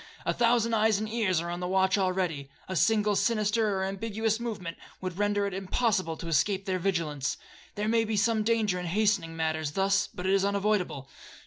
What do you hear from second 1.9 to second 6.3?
already,—a single sinister or ambiguous movement would render it impossible to